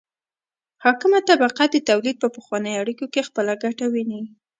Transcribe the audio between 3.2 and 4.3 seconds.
خپله ګټه ویني.